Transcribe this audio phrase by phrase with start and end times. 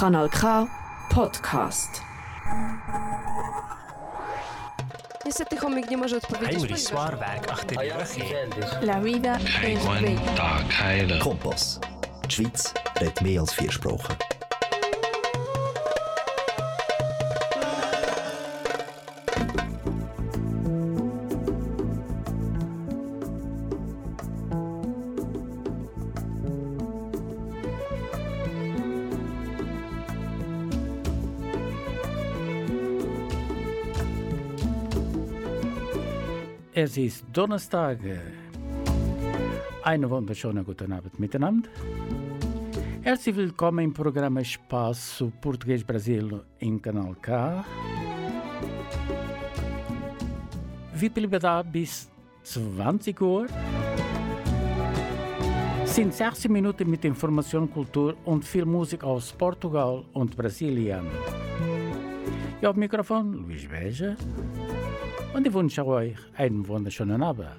[0.00, 0.66] Kanal K
[1.08, 2.02] Podcast.
[5.24, 6.92] Niestety chomik nie może odpowiedzieć.
[7.50, 8.86] Achter die rug in.
[8.86, 11.18] La vida es bella.
[11.24, 11.80] Kompass.
[12.28, 14.25] Die Schweiz redet mehr als vier Sprachen.
[36.86, 37.98] Es ist Donnerstag.
[39.82, 41.68] Einen wunderschönen guten Abend miteinander.
[43.02, 47.64] Herzlich willkommen im Programm Espaço Português Brasil em Canal K.
[51.12, 52.08] Bleiben da bis
[52.44, 53.46] 20 Uhr.
[55.86, 61.04] Sind 60 Minuten mit Information, Kultur und viel Musik aus Portugal und Brasilien.
[62.62, 64.14] Ja, am Mikrofon Luís Beja.
[65.36, 67.50] Und ich wünsche euch einen wunderschönen Abend.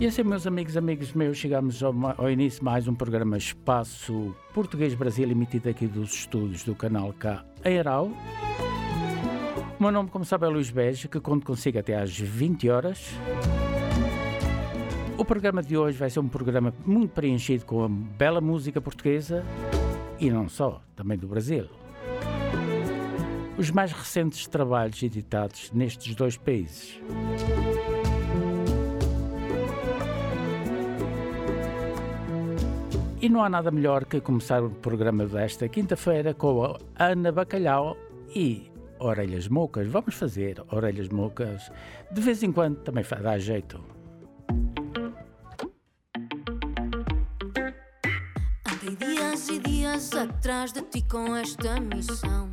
[0.00, 4.34] E assim, meus amigos, amigos meus, chegamos ao, ao início de mais um programa Espaço
[4.52, 8.10] Português Brasil, emitido aqui dos estúdios do canal K Airau.
[9.78, 13.12] O meu nome, como sabe, é Luís Beja, que conto consigo até às 20 horas.
[15.16, 19.44] O programa de hoje vai ser um programa muito preenchido com a bela música portuguesa
[20.18, 21.83] e não só, também do Brasil
[23.56, 27.00] os mais recentes trabalhos editados nestes dois países.
[33.20, 37.96] E não há nada melhor que começar o programa desta quinta-feira com a Ana Bacalhau
[38.28, 39.88] e Orelhas Mocas.
[39.88, 41.70] Vamos fazer Orelhas Mocas.
[42.10, 43.82] De vez em quando também dá jeito.
[48.66, 52.52] Andei dias e dias atrás de ti com esta missão.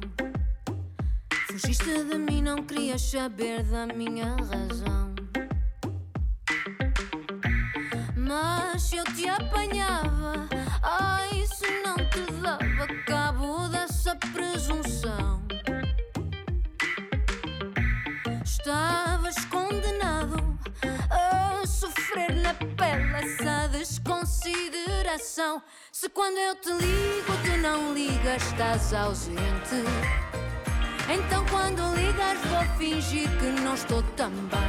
[1.61, 5.13] Fugiste de mim, não querias saber da minha razão.
[8.15, 10.49] Mas se eu te apanhava,
[10.81, 15.43] ah, isso não te dava cabo dessa presunção.
[18.43, 20.57] Estavas condenado
[21.11, 25.61] a sofrer na pele essa desconsideração.
[25.91, 30.30] Se quando eu te ligo, tu não ligas, estás ausente.
[31.13, 34.59] Então quando ligas, vou fingir que não estou também.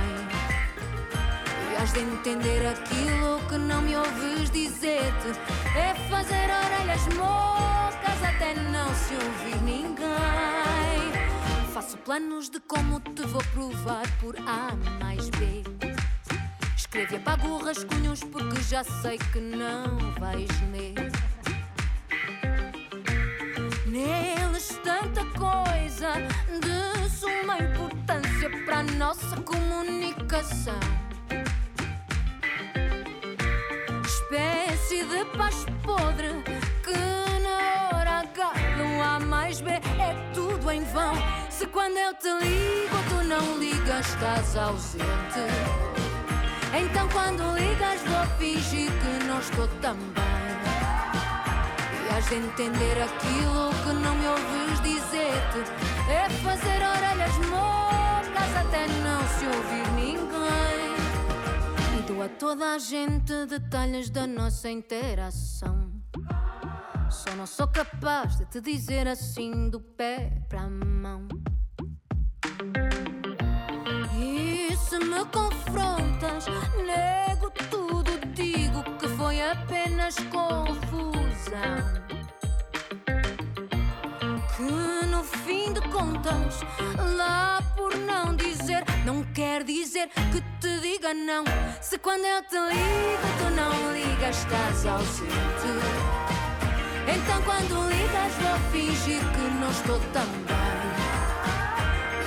[1.70, 5.28] E has de entender aquilo que não me ouves dizer-te.
[5.78, 11.12] É fazer orelhas mocas até não se ouvir ninguém.
[11.72, 15.62] Faço planos de como te vou provar por A mais B.
[16.76, 21.11] Escrevo e apago rascunhos porque já sei que não vais ler.
[23.92, 26.14] Neles tanta coisa
[26.48, 30.80] de suma importância para a nossa comunicação.
[34.02, 36.42] Espécie de paz podre
[36.82, 36.96] que
[37.42, 41.12] na hora H do A mais B é tudo em vão.
[41.50, 45.04] Se quando eu te ligo tu não ligas, estás ausente.
[46.74, 50.71] Então quando ligas vou fingir que não estou também.
[52.28, 55.70] De entender aquilo que não me ouves dizer-te.
[56.10, 60.96] É fazer orelhas mocas até não se ouvir ninguém.
[61.98, 65.92] E dou a toda a gente detalhes da nossa interação.
[67.10, 71.28] Só não sou capaz de te dizer assim do pé para a mão.
[74.16, 76.46] E se me confrontas,
[76.86, 82.11] nego tudo, digo que foi apenas confusão.
[84.62, 86.60] Que no fim de contas,
[87.16, 91.42] lá por não dizer, não quer dizer que te diga não.
[91.80, 95.32] Se quando eu te ligo, tu não ligas, estás ausente.
[97.08, 100.82] Então quando ligas, vou fingir que não estou também.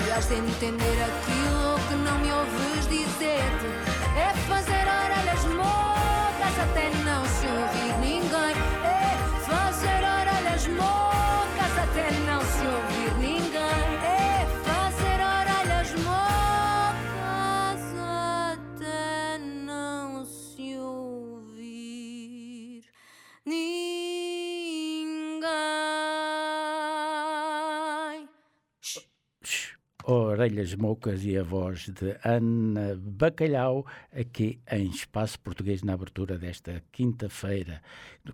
[0.05, 3.65] E has de entender aquilo que não me ouves dizer-te
[4.19, 8.64] É fazer orelhas mocas até não se ouvir ninguém
[30.07, 36.83] Orelhas Moucas e a voz de Ana Bacalhau, aqui em Espaço Português, na abertura desta
[36.91, 37.81] quinta-feira.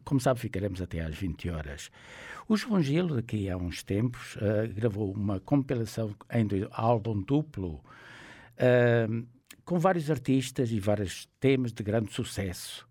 [0.03, 1.89] Como sabe, ficaremos até às 20 horas.
[2.47, 7.81] O João Gil, daqui há uns tempos, uh, gravou uma compilação em álbum duplo.
[8.57, 9.25] Uh,
[9.63, 12.85] com vários artistas e vários temas de grande sucesso.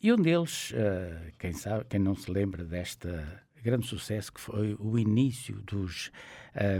[0.00, 4.76] E um deles, uh, quem sabe, quem não se lembra desta grande sucesso que foi
[4.78, 6.12] o início dos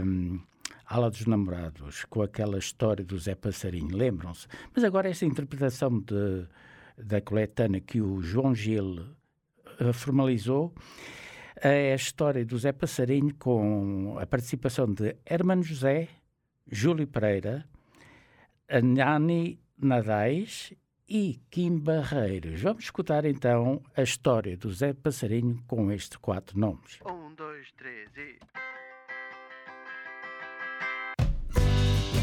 [0.05, 0.39] um,
[0.85, 4.47] Ala dos Namorados, com aquela história do Zé Passarinho, lembram-se?
[4.73, 6.47] Mas agora esta interpretação de,
[6.97, 9.05] da coletânea que o João Gil
[9.79, 10.73] uh, formalizou
[11.55, 16.09] é a história do Zé Passarinho com a participação de Hermano José,
[16.69, 17.65] Júlio Pereira,
[18.83, 20.73] Nani Nadais
[21.07, 22.61] e Kim Barreiros.
[22.61, 26.99] Vamos escutar então a história do Zé Passarinho com estes quatro nomes.
[27.05, 28.37] Um, dois, três e.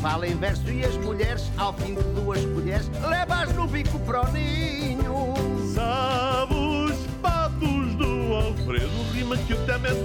[0.00, 4.28] Fala em verso e as mulheres, ao fim de duas colheres, levas no bico para
[4.28, 5.34] o ninho.
[5.74, 10.00] Sabe os patos do Alfredo, rima que o temente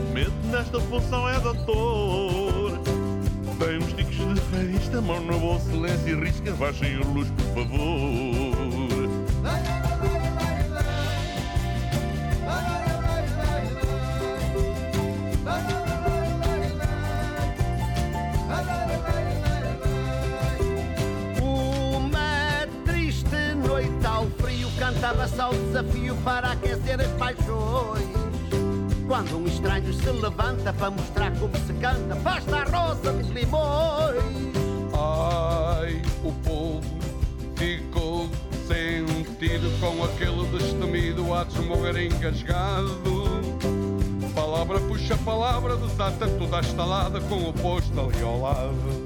[0.52, 2.78] nesta função é doutor.
[3.58, 7.64] Tem uns ticos de feirista, mão no bolso, silêncio e risca, baixem a luz, por
[7.64, 9.75] favor.
[24.86, 28.06] Cantava-se ao desafio para aquecer as paixões.
[29.08, 34.54] Quando um estranho se levanta para mostrar como se canta, basta a rosa de limões.
[34.94, 37.00] Ai, o povo
[37.56, 38.30] ficou
[38.68, 43.42] sentido com aquele destemido a desmorrer engasgado.
[44.36, 49.06] Palavra puxa palavra, desata toda a estalada com o posto ali ao lado.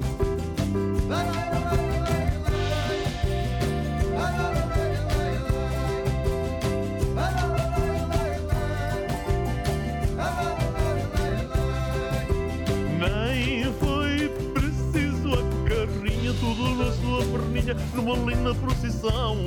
[18.02, 19.38] Numa linda procissão.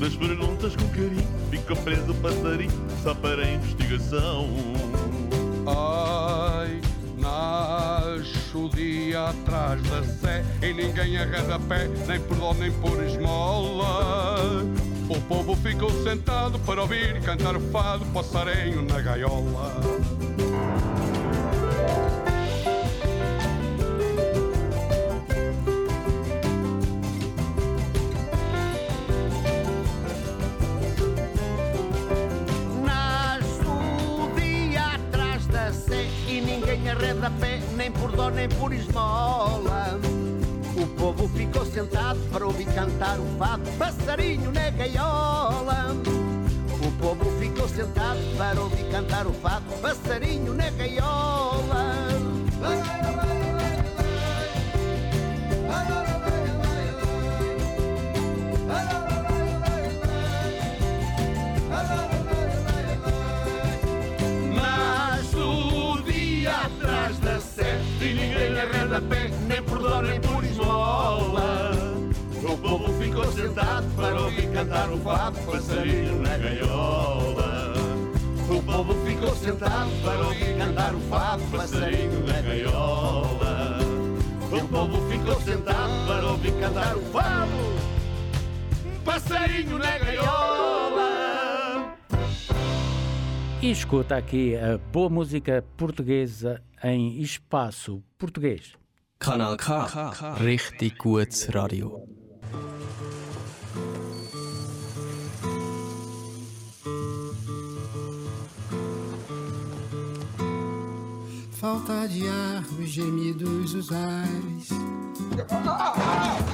[0.00, 2.72] Das perguntas com carinho, fica preso o passarinho,
[3.02, 4.48] só para a investigação.
[5.66, 6.80] Ai,
[7.16, 13.02] nasce o dia atrás da sé e ninguém arreda pé, nem por dó nem por
[13.04, 14.62] esmola.
[15.08, 19.80] O povo ficou sentado para ouvir cantar o fado, passarinho na gaiola.
[36.96, 39.98] Arreda pé, nem por dó nem por esmola.
[40.76, 45.94] O povo ficou sentado para ouvir cantar o fado, passarinho na gaiola.
[46.82, 51.96] O povo ficou sentado para ouvir cantar o fado, passarinho na gaiola.
[69.00, 71.72] Pé, nem por dó nem por esmola.
[72.42, 77.74] O povo ficou sentado para ouvir cantar o fado, passarinho na gaiola.
[78.48, 83.78] O povo ficou sentado para ouvir cantar o fado, passarinho na gaiola.
[84.52, 87.50] O povo ficou sentado para ouvir cantar o fado,
[89.04, 91.96] passarinho na gaiola.
[93.60, 98.76] E escuta aqui a boa música portuguesa em espaço português.
[99.18, 100.36] Kanal K.
[100.40, 102.06] Richtig gutes Radio.
[111.52, 114.68] Falta de ar, os gemidos, os ares.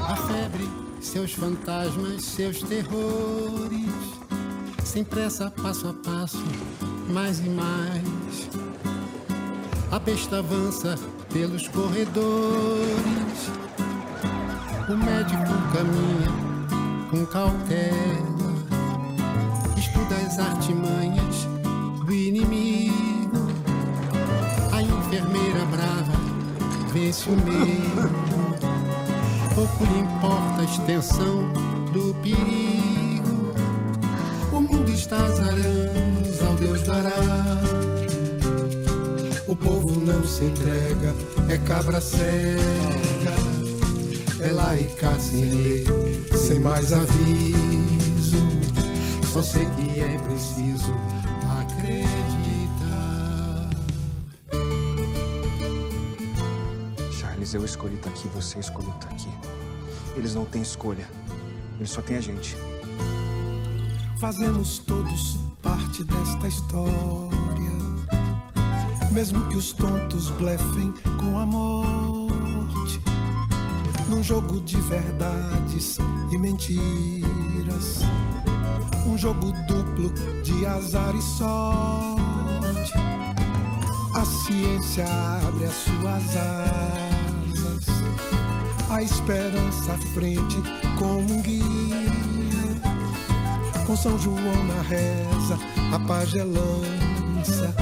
[0.08, 0.68] A febre,
[1.00, 3.90] seus fantasmas, seus terrores.
[4.84, 6.42] Sem pressa, passo a passo,
[7.08, 8.48] mais e mais.
[9.90, 10.96] A besta avança
[11.32, 13.50] pelos corredores.
[14.88, 16.42] O médico caminha
[17.10, 18.52] com cautela,
[19.76, 21.46] estuda as artimanhas
[22.04, 23.48] do inimigo.
[24.72, 26.12] A enfermeira brava
[26.92, 28.10] vence o medo.
[29.54, 31.52] Pouco lhe importa a extensão
[31.92, 33.54] do perigo.
[34.52, 37.82] O mundo está aranhas ao Deus dará.
[39.46, 41.14] O povo não se entrega,
[41.52, 42.22] é cabra cega.
[44.40, 45.84] É cá sem
[46.34, 48.38] sem mais aviso.
[49.30, 50.94] Só sei que é preciso
[51.60, 52.10] acreditar.
[57.12, 59.28] Charles, eu escolhi estar aqui, você escolheu estar aqui.
[60.16, 61.06] Eles não têm escolha.
[61.76, 62.56] Eles só têm a gente.
[64.18, 67.81] Fazemos todos parte desta história.
[69.12, 72.98] Mesmo que os tontos blefem com a morte.
[74.08, 75.98] Num jogo de verdades
[76.30, 78.00] e mentiras.
[79.06, 80.10] Um jogo duplo
[80.42, 82.92] de azar e sorte.
[84.14, 85.04] A ciência
[85.46, 87.86] abre as suas asas.
[88.88, 90.56] A esperança à frente
[90.98, 91.62] como um guia.
[93.86, 95.58] Com São João na reza,
[95.92, 97.81] a pagelança.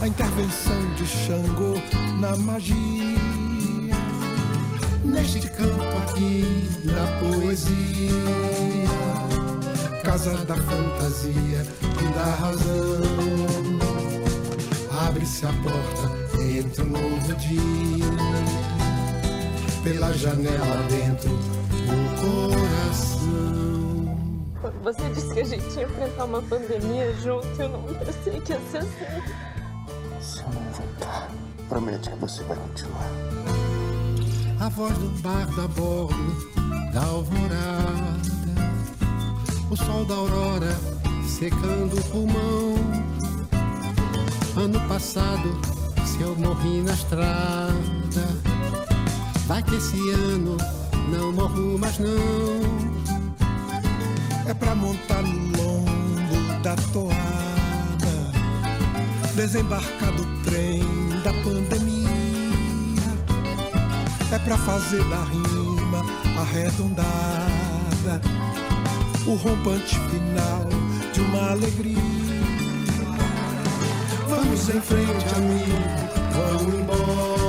[0.00, 1.74] A intervenção de Xangô
[2.20, 3.18] na magia.
[5.04, 8.10] Neste campo aqui da poesia,
[10.02, 11.66] casa da fantasia
[12.00, 13.02] e da razão.
[15.06, 17.60] Abre-se a porta, entra um novo dia.
[19.84, 23.20] Pela janela dentro do coração.
[24.82, 28.60] Você disse que a gente ia enfrentar uma pandemia junto, eu não pensei que ia
[28.70, 29.49] ser assim.
[31.70, 33.08] Promete que você vai continuar.
[34.58, 38.20] A voz do bar da bordo da alvorada.
[39.70, 40.76] O sol da aurora
[41.24, 42.74] secando o pulmão.
[44.56, 45.60] Ano passado,
[46.04, 48.26] se eu morri na estrada,
[49.46, 50.56] vai que esse ano
[51.08, 52.10] não morro mais não.
[54.48, 57.14] É pra montar no lombo da toada,
[59.36, 62.08] desembarcar do trem da pandemia.
[64.32, 66.04] É pra fazer da rima
[66.40, 68.20] arredondada
[69.26, 70.68] o rompante final
[71.12, 71.96] de uma alegria.
[74.28, 75.78] Vamos em frente, amigo,
[76.32, 77.40] vamos embora.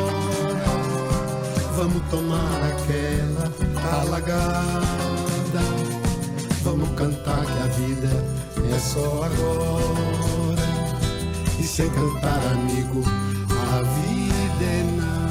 [1.75, 3.51] Vamos tomar aquela
[4.01, 4.81] alagada.
[6.63, 8.09] Vamos cantar que a vida
[8.73, 10.61] é só agora.
[11.59, 13.03] E sem cantar, amigo,
[13.71, 15.21] a vida é nada.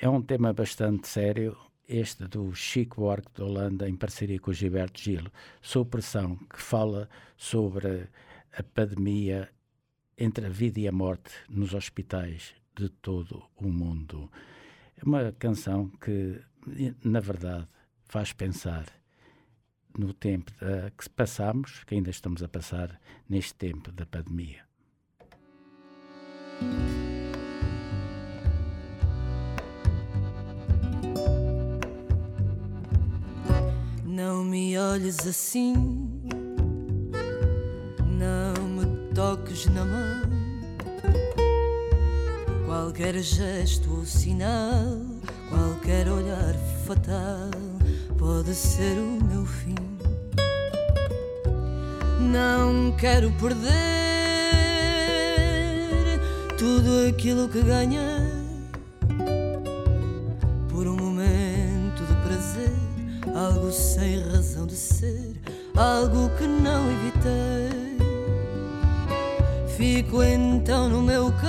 [0.00, 1.56] É um tema bastante sério,
[1.88, 5.26] este do Chico Buarque de Holanda, em parceria com o Gilberto Gil,
[5.62, 8.08] sob pressão, que fala sobre
[8.52, 9.48] a pandemia
[10.18, 14.28] entre a vida e a morte nos hospitais de todo o mundo.
[14.96, 16.40] É uma canção que,
[17.04, 17.68] na verdade,
[18.02, 18.86] faz pensar
[19.98, 24.64] no tempo da, que passamos, que ainda estamos a passar neste tempo da pandemia.
[34.04, 35.74] Não me olhes assim,
[38.06, 40.30] não me toques na mão.
[42.66, 44.98] Qualquer gesto ou sinal,
[45.48, 46.54] qualquer olhar
[46.86, 47.69] fatal
[48.20, 49.74] pode ser o meu fim.
[52.20, 53.70] Não quero perder
[56.58, 58.28] tudo aquilo que ganhei
[60.68, 62.76] por um momento de prazer
[63.34, 65.40] algo sem razão de ser,
[65.74, 67.96] algo que não evitei.
[69.78, 71.46] Fico então no meu canto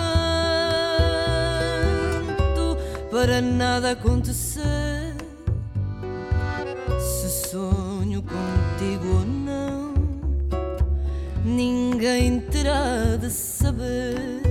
[3.12, 4.81] para nada acontecer.
[12.02, 14.51] Ninguém terá de saber.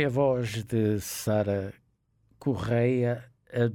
[0.00, 1.74] foi a voz de Sara
[2.38, 3.22] Correia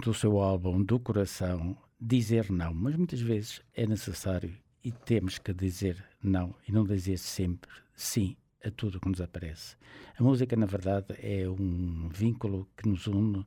[0.03, 5.53] do seu álbum Do Coração Dizer Não, mas muitas vezes é necessário e temos que
[5.53, 9.75] dizer não e não dizer sempre sim a tudo que nos aparece.
[10.17, 13.45] A música, na verdade, é um vínculo que nos une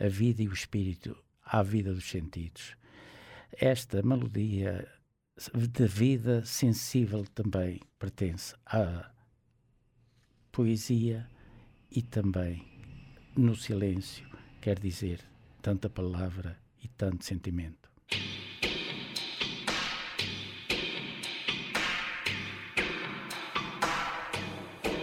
[0.00, 2.74] a vida e o espírito à vida dos sentidos.
[3.52, 4.88] Esta melodia
[5.54, 9.12] de vida sensível também pertence à
[10.50, 11.28] poesia
[11.96, 12.62] e também
[13.34, 14.28] no silêncio
[14.60, 15.18] quer dizer
[15.62, 17.90] tanta palavra e tanto sentimento.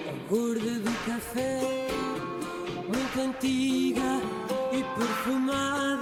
[0.07, 1.61] A gorda do café,
[2.87, 4.21] muito antiga
[4.71, 5.92] e perfumada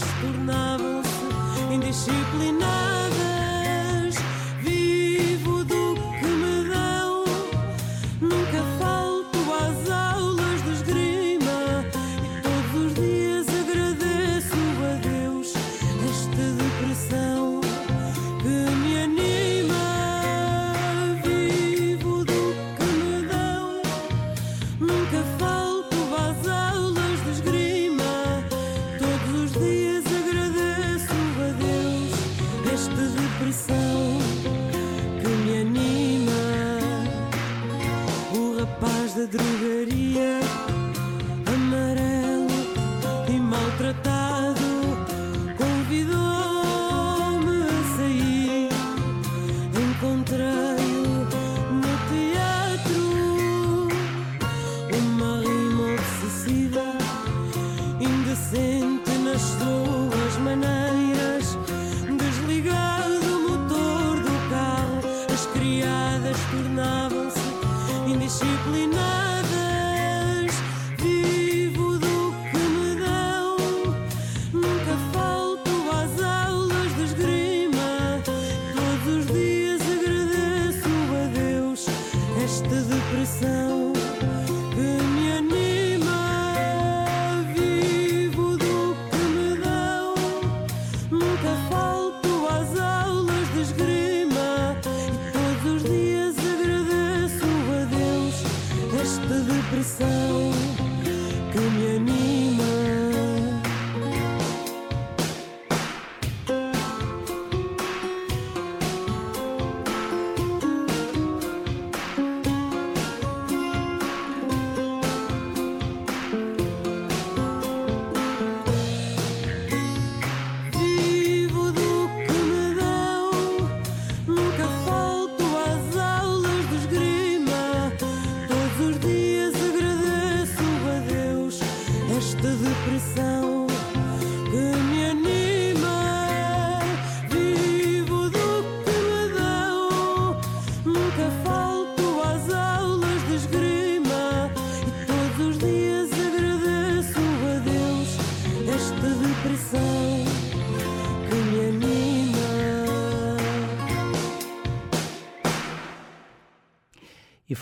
[0.00, 2.93] tornavam-se indisciplinadas.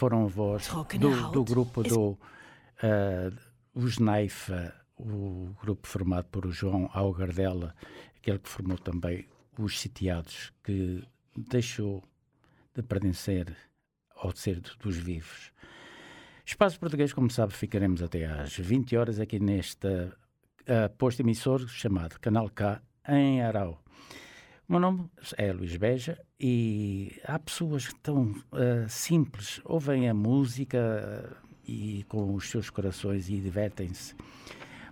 [0.03, 2.19] Foram a voz do, do grupo do uh,
[3.73, 7.73] Os Naifa, o grupo formado por o João Algardela,
[8.17, 11.05] aquele que formou também os Sitiados, que
[11.37, 12.03] deixou
[12.75, 13.57] de pertencer
[14.17, 15.53] ao ser dos vivos.
[16.45, 22.19] Espaço Português, como sabe, ficaremos até às 20 horas aqui neste uh, posto emissor chamado
[22.19, 23.81] Canal K, em Arau.
[24.73, 25.05] Meu nome
[25.37, 31.37] é Luís Beja e há pessoas que tão uh, simples, ouvem a música
[31.69, 34.15] e com os seus corações e divertem-se,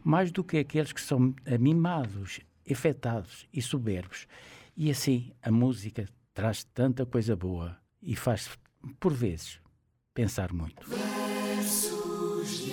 [0.05, 2.41] mais do que aqueles que são mimados,
[2.71, 4.27] afetados e soberbos.
[4.77, 8.51] E assim a música traz tanta coisa boa e faz,
[9.01, 9.63] por vezes,
[10.13, 10.87] pensar muito.
[10.91, 12.73] Versos de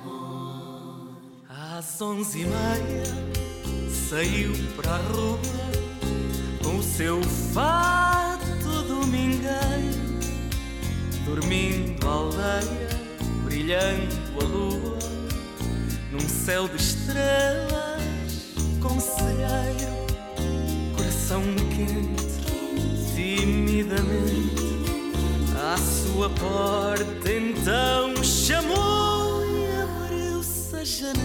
[0.00, 1.44] amor.
[1.50, 3.04] Às onze e meia
[3.90, 5.75] saiu para a rua
[6.76, 7.22] o seu
[7.54, 9.48] fato domingueiro,
[11.24, 12.88] dormindo a aldeia,
[13.44, 14.98] brilhando a lua,
[16.12, 18.02] num céu de estrelas
[18.80, 19.96] conselheiro,
[20.96, 24.66] coração quente, timidamente,
[25.56, 31.16] à sua porta então chamou e abriu-se a janela,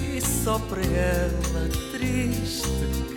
[0.00, 3.15] e só para ela triste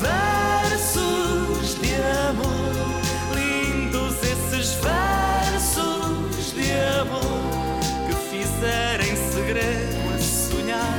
[0.00, 1.94] versos de
[2.28, 2.72] amor,
[3.34, 7.50] lindos esses versos de amor
[8.06, 10.98] que fizeram em segredo a sonhar,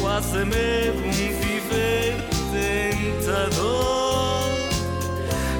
[0.00, 2.16] quase a medo um viver
[2.52, 3.80] tentador.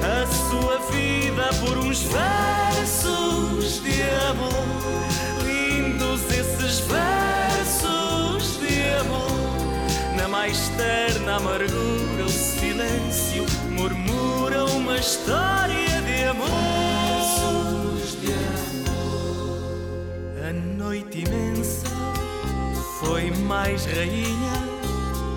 [0.03, 4.60] A sua vida por uns versos de amor,
[10.81, 16.47] Na mais terna amargura, o silêncio murmura uma história de amor.
[18.19, 19.69] de amor.
[20.49, 21.87] A noite imensa
[22.99, 24.67] foi mais rainha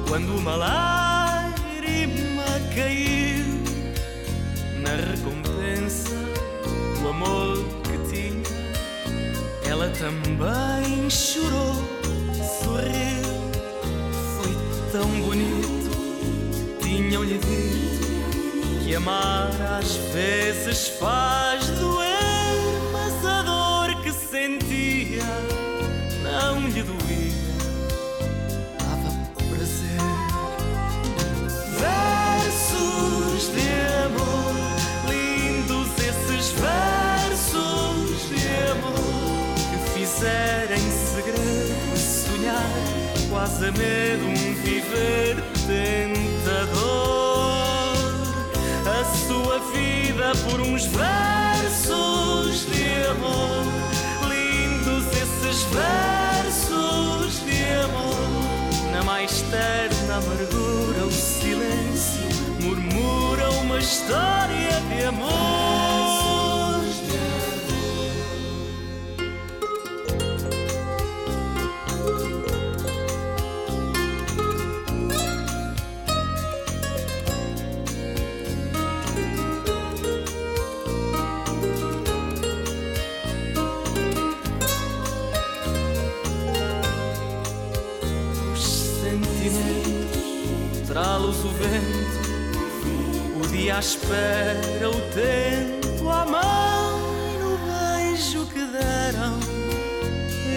[0.08, 3.44] quando uma lágrima caiu
[4.80, 6.16] na recompensa
[7.00, 8.44] do amor que tinha.
[9.70, 11.74] Ela também chorou,
[12.62, 13.33] sorriu,
[14.94, 15.90] tão bonito.
[16.80, 24.63] Tinham-lhe dito que amar às vezes faz doer, mas a dor que sentia
[43.64, 46.84] sonhar, quase a medo um viver tentador.
[48.86, 53.64] A sua vida por uns versos de amor,
[54.28, 58.92] lindos esses versos de amor.
[58.92, 62.22] Na mais terna amargura, o silêncio
[62.62, 66.03] murmura uma história de amor.
[93.64, 97.00] Dia à espera, o tempo à mão
[97.32, 99.40] e no beijo que deram,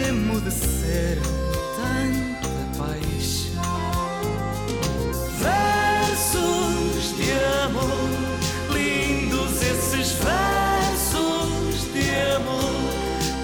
[0.10, 1.22] emudeceram
[1.78, 3.64] tanta paixão.
[5.40, 7.32] Versos de
[7.64, 8.10] amor,
[8.74, 12.76] lindos esses versos de amor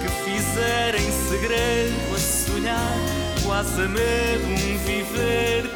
[0.02, 2.98] que fizeram em segredo a sonhar,
[3.42, 5.73] quase a medo um viver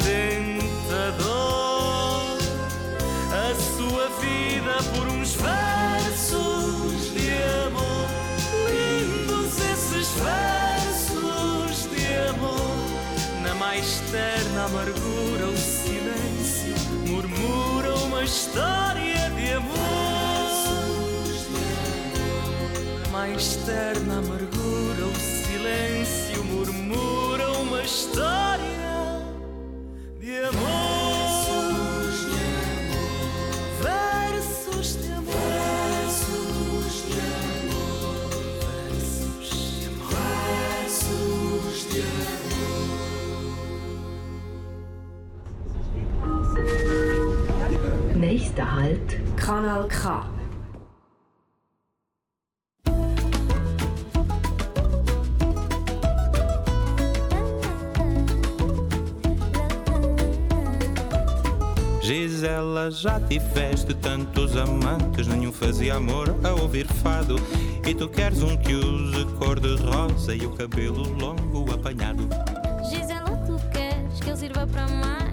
[4.83, 7.33] por uns versos de
[7.67, 8.09] amor,
[8.69, 12.77] lindos esses versos de amor.
[13.43, 16.77] Na mais terna amargura, o silêncio
[17.09, 19.79] murmura uma história de amor.
[23.03, 29.23] Na mais terna amargura, o silêncio murmura uma história
[30.21, 30.98] de amor.
[48.49, 49.21] Nächster Halt.
[49.37, 50.25] Kanal K.
[62.01, 67.37] Gisela, já tiveste tantos amantes, nenhum fazia amor a ouvir fado.
[67.87, 72.29] E tu queres um que use cor de rosa e o cabelo longo apanhado.
[72.89, 75.28] Gisela, tu queres que eu sirva para amar?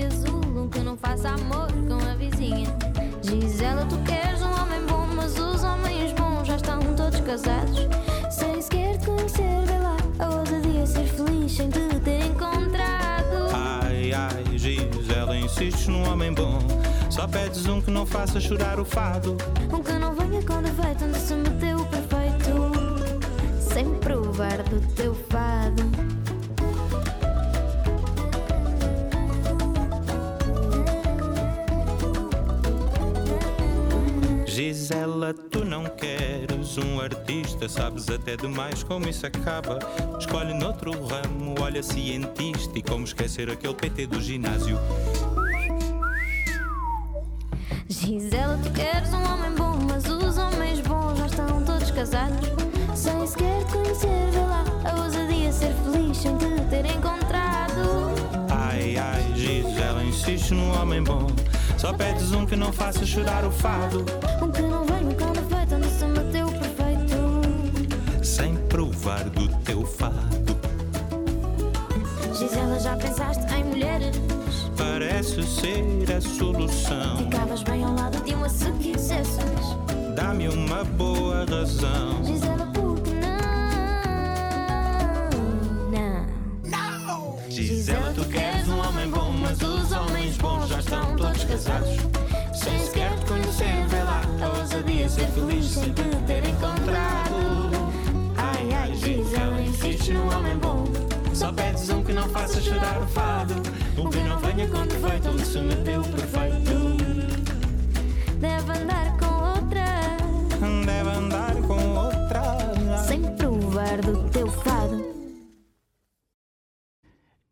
[0.00, 2.66] De azul, um que não faça amor com a vizinha.
[3.22, 7.86] Gisela, tu queres um homem bom, mas os homens bons já estão todos casados.
[8.30, 13.50] Sem sequer te conhecer, vê lá, a ousadia ser feliz sem te ter encontrado.
[13.52, 16.58] Ai, ai, Gisela, insistes num homem bom.
[17.10, 19.36] Só pedes um que não faça chorar o fado.
[19.70, 22.70] Um que não venha com defeito, onde se meteu o perfeito.
[23.60, 26.09] Sem provar do teu fado.
[34.90, 39.78] Gisela, tu não queres um artista, sabes até demais como isso acaba.
[40.18, 44.76] Escolhe noutro ramo, olha cientista e como esquecer aquele PT do ginásio.
[47.88, 52.48] Gisela, tu queres um homem bom, mas os homens bons já estão todos casados.
[52.96, 58.10] Sem sequer te conhecer, vê lá, a ousadia ser feliz sem te ter encontrado.
[58.50, 61.28] Ai, ai, Gisela, insiste num homem bom.
[61.80, 64.04] Só pedes um que não faça chorar o fado.
[64.42, 68.22] Um que não venha com defeito, onde se meteu perfeito.
[68.22, 70.60] Sem provar do teu fado.
[72.34, 74.14] Gisela, já pensaste em mulheres?
[74.76, 77.16] Parece ser a solução.
[77.16, 79.40] Ficavas bem ao lado de uma se quisesses.
[80.14, 82.22] Dá-me uma boa razão.
[82.22, 83.14] Gisela, por que
[85.90, 86.26] não?
[86.66, 87.38] Não!
[87.48, 87.99] Gisela,
[90.90, 91.88] estão todos casados.
[92.52, 97.92] Sem sequer te conhecer, vê lá, a ousadia ser feliz sem te ter encontrado.
[98.36, 100.84] Ai, ai, Gisela, insiste num homem bom.
[101.32, 103.54] Só pedes um que não faça chorar o fado.
[103.96, 106.69] Um que não venha com defeito, onde se meteu perfeito.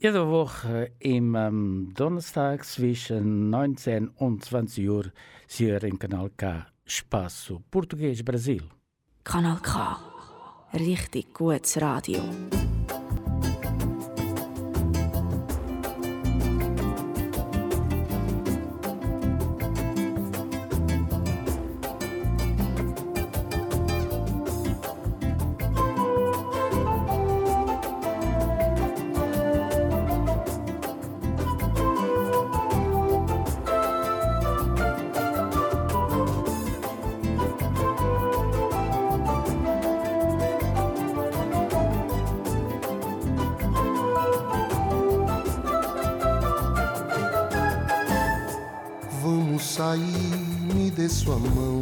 [0.01, 5.07] Jede Woche im ähm, Donnerstag zwischen 19 und 20 Uhr
[5.49, 8.63] hier im Kanal K Espaço Português Brasil.
[9.25, 9.99] Kanal K.
[10.75, 12.21] Richtig gutes Radio.
[49.79, 51.81] Sair, me dê sua mão.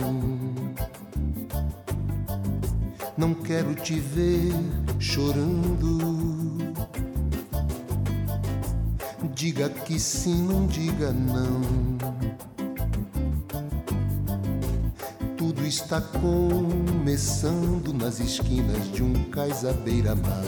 [3.16, 4.52] Não quero te ver
[5.00, 6.74] chorando.
[9.34, 11.62] Diga que sim, não diga não.
[15.76, 20.42] Está começando nas esquinas de um cais à beira-mar,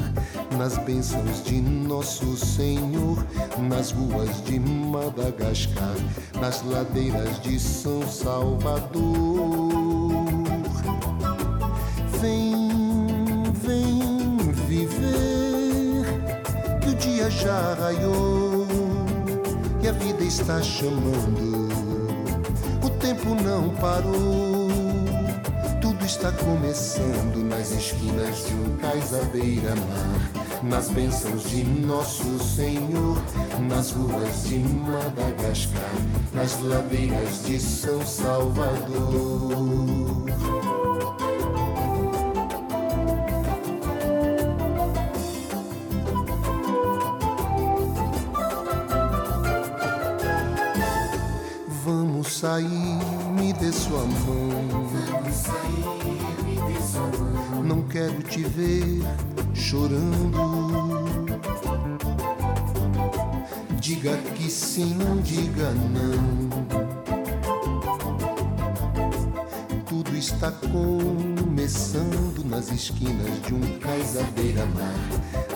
[0.56, 3.26] nas bênçãos de Nosso Senhor,
[3.68, 5.96] nas ruas de Madagascar,
[6.40, 9.04] nas ladeiras de São Salvador.
[12.22, 16.06] Vem, vem viver,
[16.80, 18.66] que o dia já raiou
[19.82, 21.68] e a vida está chamando.
[22.82, 24.57] O tempo não parou,
[26.08, 33.22] está começando nas esquinas de um cais à beira-mar, nas bênçãos de Nosso Senhor,
[33.68, 35.92] nas ruas de Madagascar,
[36.32, 39.48] nas ladeiras de São Salvador.
[59.68, 61.04] Chorando.
[63.78, 66.48] Diga que sim, diga não.
[69.86, 74.94] Tudo está começando nas esquinas de um cais à beira-mar,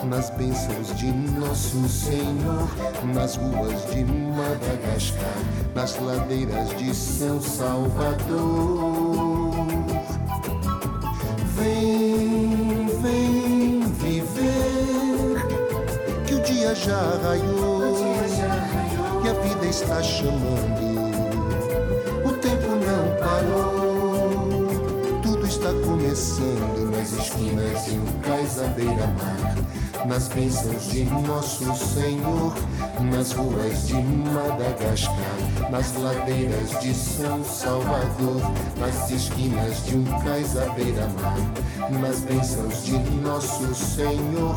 [0.07, 2.69] nas bênçãos de Nosso Senhor,
[3.15, 5.39] nas ruas de Madagascar,
[5.73, 8.83] nas ladeiras de São Salvador.
[11.55, 12.52] Vem,
[16.75, 17.95] já raiou,
[19.23, 20.93] e a vida está chamando.
[22.25, 24.67] O tempo não parou,
[25.21, 29.55] tudo está começando nas esquinas e o cais à beira-mar.
[30.05, 32.53] Nas bênçãos de Nosso Senhor,
[33.09, 38.41] nas ruas de Madagascar, nas ladeiras de São Salvador,
[38.77, 41.37] nas esquinas de um cais à beira-mar,
[42.01, 44.55] nas bênçãos de Nosso Senhor,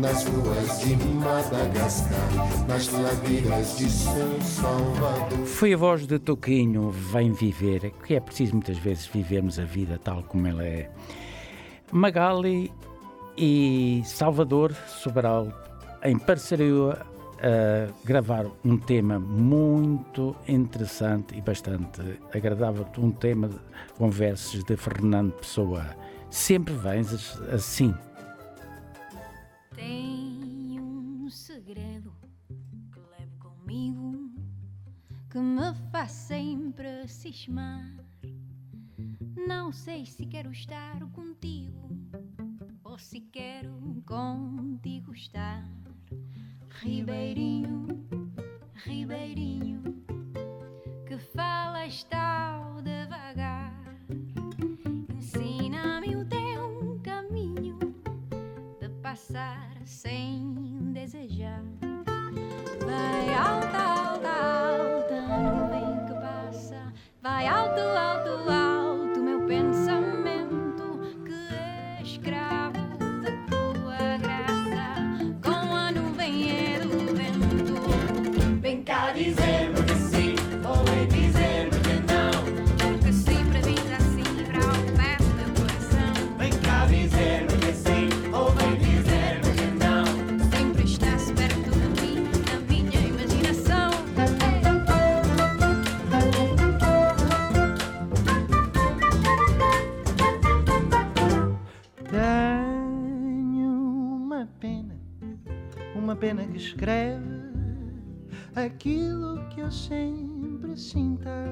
[0.00, 5.46] nas ruas de Madagascar, nas ladeiras de São Salvador.
[5.46, 10.00] Foi a voz de Toquinho, Vem Viver, que é preciso muitas vezes vivermos a vida
[10.02, 10.90] tal como ela é.
[11.92, 12.70] Magali
[13.38, 15.52] e Salvador Sobral,
[16.02, 17.06] em parceria,
[17.40, 22.00] a gravar um tema muito interessante e bastante
[22.34, 23.48] agradável, um tema
[23.96, 25.96] com versos de Fernando Pessoa.
[26.28, 27.12] Sempre vens
[27.52, 27.94] assim.
[29.74, 32.12] Tenho um segredo
[32.92, 34.32] que levo comigo
[35.30, 37.94] que me faz sempre cismar.
[39.46, 41.88] Não sei se quero estar contigo
[42.98, 45.64] se quero contigo estar.
[46.82, 47.86] Ribeirinho,
[48.74, 49.82] Ribeirinho,
[51.06, 53.72] que falas tal devagar.
[55.16, 57.78] Ensina-me o teu caminho
[58.80, 61.62] de passar sem desejar.
[62.84, 66.92] Vai alta, alta, alta, nuvem que passa.
[67.22, 70.17] Vai alto, alto, alto, meu pensamento
[106.58, 107.52] escreve
[108.56, 111.46] aquilo que eu sempre sinta.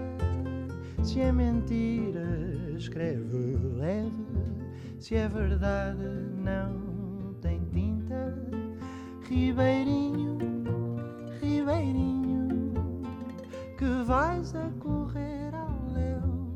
[1.05, 2.27] Se é mentira,
[2.77, 4.27] escreve leve,
[4.99, 6.05] se é verdade,
[6.43, 8.37] não tem tinta.
[9.29, 10.39] Ribeirinho,
[11.41, 12.75] Ribeirinho,
[13.79, 16.49] que vais a correr ao léu,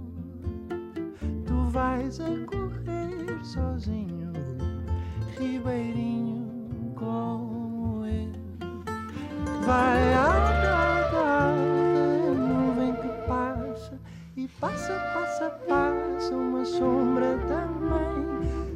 [1.47, 4.33] tu vais a correr sozinho.
[5.39, 7.50] Ribeirinho como eu.
[9.61, 11.55] Vai alta,
[12.35, 13.99] nuvem que passa
[14.37, 18.27] e passa, passa, passa uma sombra também.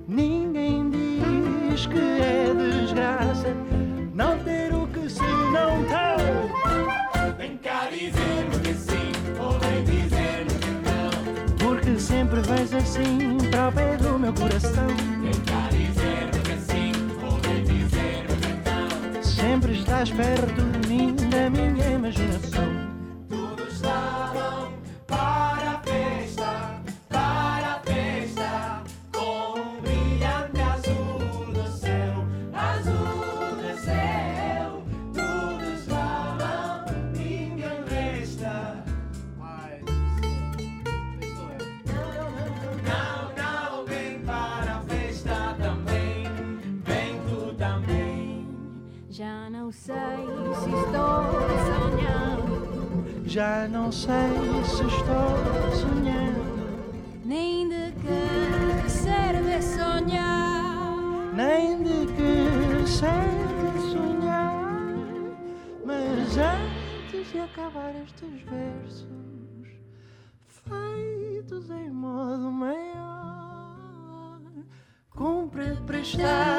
[0.06, 3.54] Ninguém diz que é desgraça
[4.12, 7.34] não ter o que se não tem.
[7.38, 11.56] Vem cá dizer-me que sim, ou vem dizer-me que não.
[11.56, 15.23] Porque sempre vais assim para o pé do meu coração.
[19.94, 22.83] Estás perto de mim, da minha imaginação.
[53.34, 54.12] Já não sei
[54.64, 61.32] se estou sonhando, nem de que serve sonhar.
[61.34, 64.62] nem de que serve sonhar.
[65.84, 69.08] Mas antes de acabar estes versos,
[70.68, 74.38] feitos em modo maior,
[75.10, 76.53] cumpre prestar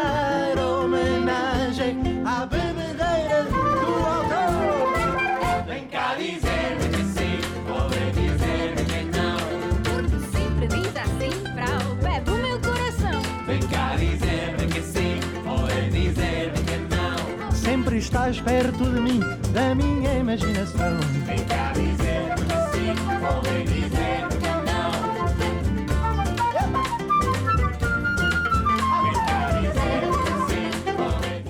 [18.16, 19.20] estás perto de mim,
[19.52, 20.98] da minha imaginação.
[21.26, 22.96] Vem cá dizer-me que sim,
[23.28, 24.48] ou vem dizer-me que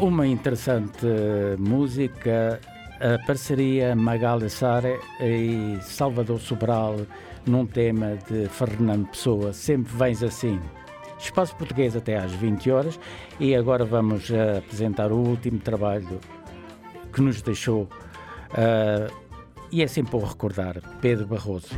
[0.01, 0.07] não.
[0.07, 1.05] Uma interessante
[1.59, 2.59] música,
[2.99, 6.95] a parceria Magali Sara e Salvador Sobral
[7.45, 10.59] num tema de Fernando Pessoa, Sempre Vens Assim.
[11.19, 12.99] Espaço Português até às 20 horas
[13.39, 16.19] e agora vamos apresentar o último trabalho
[17.15, 17.87] que nos deixou.
[18.51, 19.07] ah,
[19.71, 21.69] e é sempre bom recordar Pedro Barroso.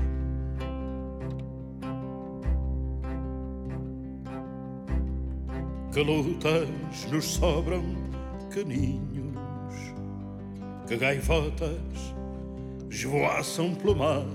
[5.94, 6.68] Que lutas
[7.12, 7.84] nos sobram
[8.52, 9.36] caninhos,
[10.88, 11.80] que gaivotas
[12.90, 14.26] esvoaçam pelo mar,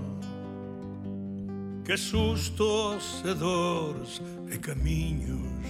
[1.84, 4.22] que sustos e dores
[4.52, 5.66] e caminhos,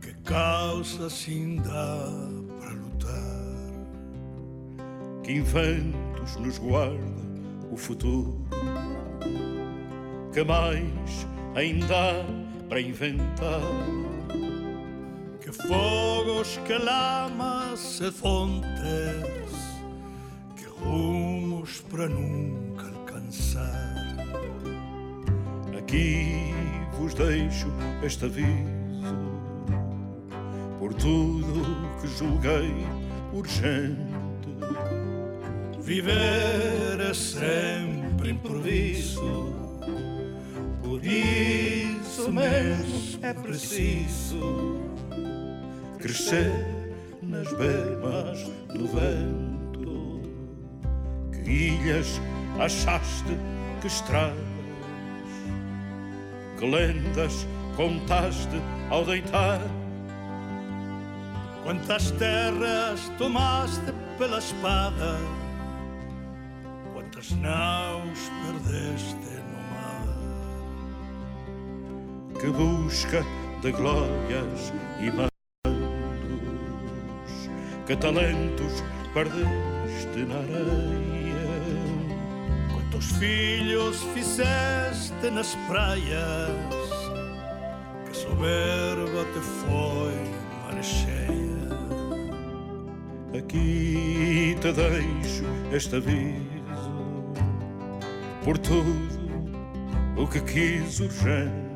[0.00, 2.39] que causa assim dá
[5.30, 6.98] que inventos nos guarda
[7.70, 8.44] o futuro,
[10.32, 13.60] que mais ainda há para inventar.
[15.40, 18.66] que fogos, que lamas e fontes,
[20.56, 24.16] que rumos para nunca alcançar.
[25.78, 26.52] Aqui
[26.98, 27.68] vos deixo
[28.02, 29.16] este aviso
[30.80, 31.62] por tudo
[32.00, 32.74] que julguei
[33.32, 34.09] urgente.
[35.90, 39.52] Viver é sempre improviso,
[40.84, 44.80] por isso mesmo é preciso
[45.98, 46.52] crescer
[47.20, 48.38] nas bermas
[48.72, 50.22] do vento.
[51.32, 52.20] Que ilhas
[52.60, 53.36] achaste
[53.80, 54.36] que estradas,
[56.56, 59.60] que lendas contaste ao deitar.
[61.64, 65.18] Quantas terras tomaste pela espada,
[67.20, 70.08] quantas naus perdeste no mar.
[72.40, 73.22] que busca
[73.60, 75.30] de glórias e mandos,
[77.86, 81.50] que talentos perdeste na areia.
[82.72, 86.50] Quantos filhos fizeste nas praias,
[88.06, 90.14] que soberba te foi
[90.62, 91.68] mar cheia.
[93.38, 96.49] Aqui te deixo este aviso
[98.44, 98.92] por tudo
[100.16, 101.70] o que quis urgente.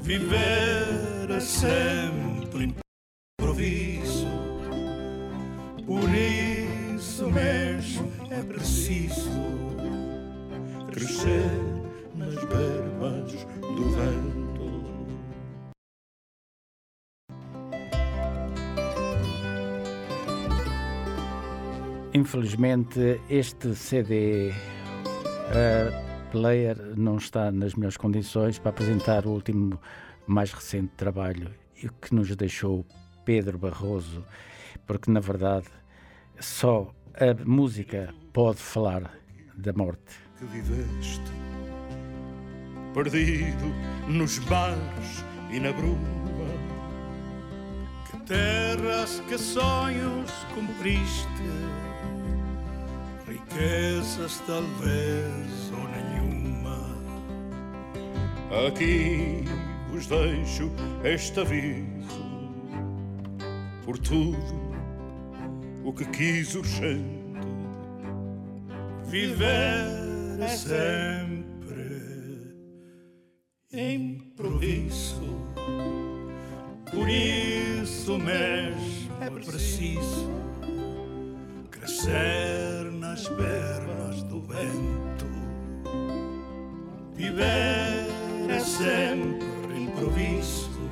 [0.00, 2.74] Viver é sempre
[3.40, 4.26] improviso,
[5.86, 9.30] por isso mesmo é preciso
[10.92, 11.50] crescer
[12.14, 14.44] nas bermas do vento.
[22.12, 24.52] Infelizmente, este CD
[25.54, 29.80] uh, player não está nas melhores condições para apresentar o último,
[30.26, 31.50] mais recente trabalho
[32.00, 32.84] que nos deixou
[33.24, 34.24] Pedro Barroso,
[34.86, 35.66] porque na verdade
[36.40, 39.10] só a música pode falar
[39.56, 40.18] da morte.
[40.38, 41.32] que viveste
[42.92, 43.66] perdido
[44.08, 46.24] nos bares e na bruma
[48.10, 51.26] que terras, que sonhos cumpriste,
[53.54, 56.76] riquezas talvez ou nenhuma.
[58.66, 59.44] aqui
[59.90, 60.70] vos deixo
[61.04, 61.84] este aviso.
[63.84, 64.74] Por tudo
[65.84, 67.22] o que quis urgente
[69.04, 71.94] Viver é sempre
[73.70, 75.38] improviso,
[76.90, 80.30] por isso mesmo é preciso
[81.70, 82.73] crescer
[83.14, 85.26] nas pernas do vento.
[87.14, 88.08] Viver
[88.50, 90.90] é sempre improviso,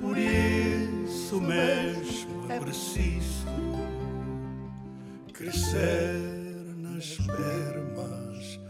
[0.00, 3.46] por isso mesmo é preciso
[5.32, 8.60] crescer nas pernas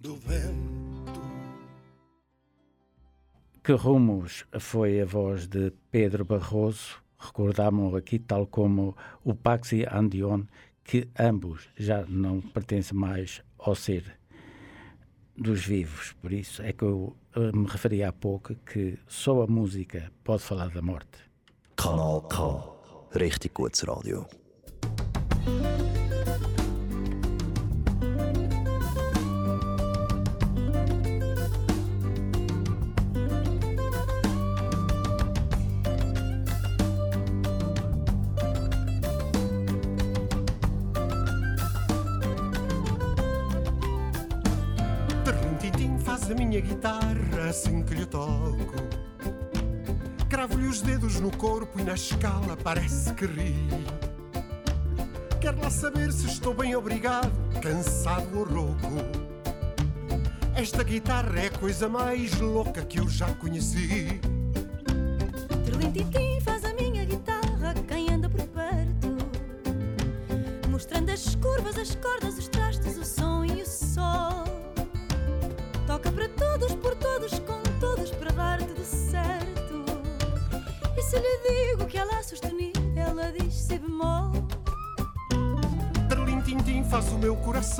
[0.00, 1.20] do vento.
[3.62, 7.02] Que rumos foi a voz de Pedro Barroso?
[7.22, 10.44] Recordámos aqui, tal como o Paxi Andion,
[10.84, 14.18] que ambos já não pertencem mais ao ser
[15.36, 16.12] dos vivos.
[16.20, 20.70] Por isso é que eu me referi há pouco que só a música pode falar
[20.70, 21.18] da morte.
[21.76, 22.80] Kanal K.
[23.12, 24.26] Richtig gutes Radio.
[47.50, 48.74] Assim que lhe toco.
[50.28, 53.54] Cravo-lhe os dedos no corpo e na escala parece que ri.
[55.40, 58.88] Quer lá saber se estou bem obrigado, cansado ou rouco.
[60.54, 64.20] Esta guitarra é a coisa mais louca que eu já conheci.
[66.44, 66.59] Faz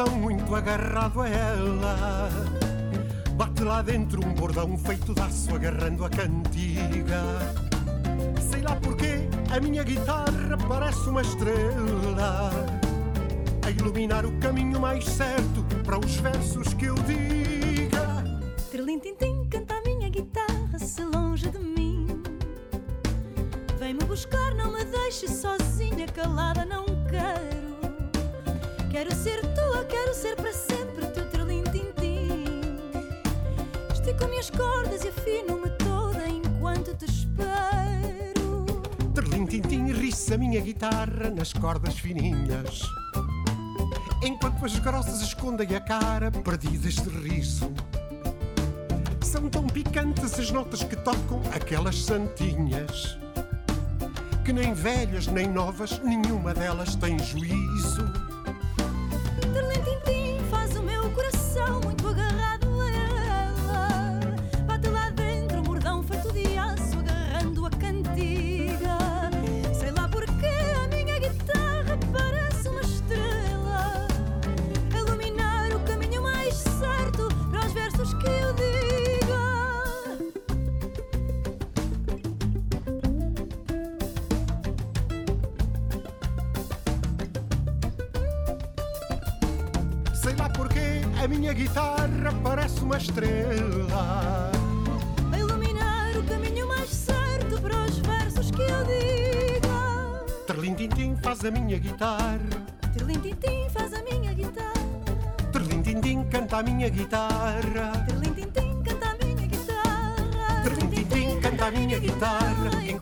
[0.00, 2.30] coração muito agarrado a ela.
[3.34, 7.22] Bate lá dentro um bordão feito de aço agarrando a cantiga.
[8.50, 12.50] Sei lá porquê, a minha guitarra parece uma estrela.
[13.64, 17.89] A iluminar o caminho mais certo para os versos que eu diga.
[41.34, 42.82] Nas cordas fininhas.
[44.22, 47.72] Enquanto as grossas escondem a cara perdidas de riso.
[49.22, 53.16] São tão picantes as notas que tocam aquelas santinhas.
[54.44, 58.09] Que nem velhas nem novas, nenhuma delas tem juízo.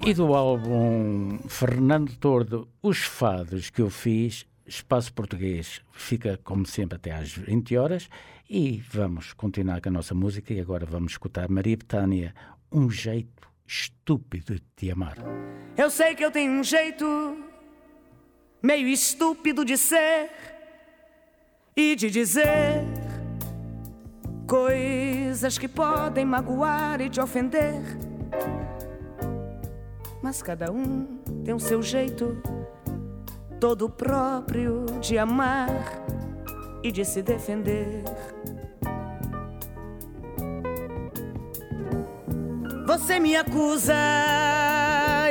[0.09, 6.97] E do álbum Fernando Tordo, Os Fados que eu fiz, Espaço Português, fica como sempre
[6.97, 8.09] até às 20 horas
[8.49, 12.35] e vamos continuar com a nossa música e agora vamos escutar Maria Betânia,
[12.73, 15.19] Um Jeito Estúpido de Te Amar.
[15.77, 17.45] Eu sei que eu tenho um jeito
[18.63, 20.31] meio estúpido de ser
[21.77, 22.83] e de dizer
[24.47, 27.83] coisas que podem magoar e te ofender.
[30.23, 32.37] Mas cada um tem o seu jeito
[33.61, 35.69] todo próprio de amar
[36.83, 38.03] e de se defender.
[42.87, 43.95] Você me acusa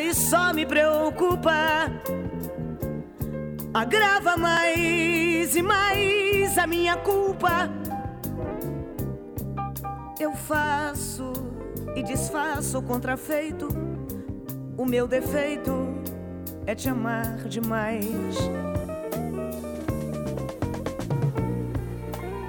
[0.01, 1.91] e só me preocupa.
[3.73, 7.69] Agrava mais e mais a minha culpa.
[10.19, 11.33] Eu faço
[11.95, 13.67] e desfaço o contrafeito.
[14.77, 15.73] O meu defeito
[16.67, 18.35] é te amar demais.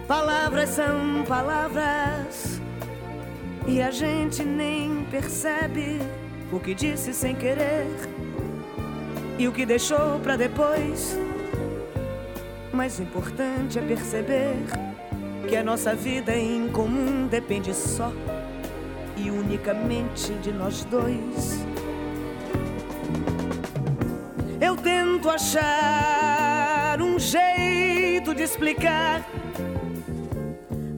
[0.06, 2.60] Palavras são palavras
[3.66, 6.00] e a gente nem percebe
[6.52, 7.86] o que disse sem querer
[9.38, 11.16] e o que deixou pra depois.
[12.74, 14.54] Mas importante é perceber
[15.48, 18.12] que a nossa vida em comum depende só
[19.16, 21.67] e unicamente de nós dois.
[25.18, 29.28] Tento achar um jeito de explicar.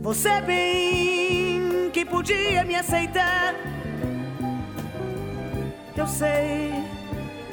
[0.02, 3.54] Você bem que podia me aceitar.
[5.96, 6.72] Eu sei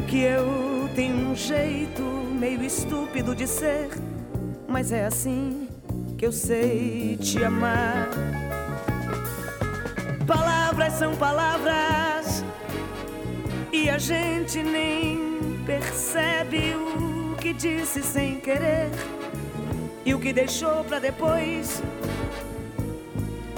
[0.10, 2.02] que eu tenho um jeito
[2.38, 3.90] meio estúpido de ser,
[4.68, 5.70] mas é assim
[6.18, 8.10] que eu sei te amar.
[10.26, 12.44] Palavras são palavras
[13.72, 15.37] e a gente nem
[15.68, 18.90] percebe o que disse sem querer
[20.06, 21.84] e o que deixou pra depois.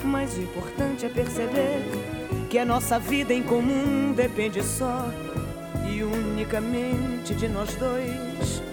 [0.04, 1.84] Mas o importante é perceber
[2.50, 5.06] que a nossa vida em comum depende só
[5.88, 8.64] e unicamente de nós dois.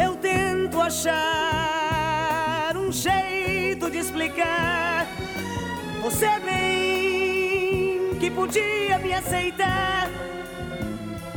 [0.00, 5.08] Eu tento achar um jeito de explicar.
[6.00, 10.29] Você bem que podia me aceitar.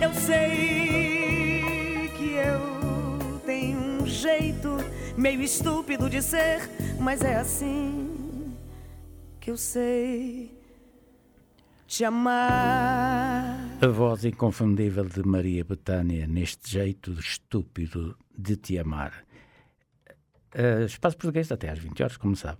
[0.03, 4.75] Eu sei que eu tenho um jeito
[5.15, 6.59] meio estúpido de ser,
[6.99, 8.53] mas é assim
[9.39, 10.51] que eu sei
[11.87, 13.57] te amar.
[13.81, 19.23] A voz inconfundível de Maria Betânia neste jeito estúpido de te amar.
[20.53, 22.57] Uh, espaço português até às 20 horas, como sabe.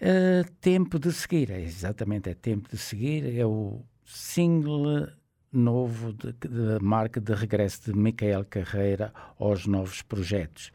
[0.00, 5.08] Uh, tempo de seguir, é exatamente, é tempo de seguir, é o single
[5.52, 10.72] novo da marca de regresso de Micael Carreira aos novos projetos.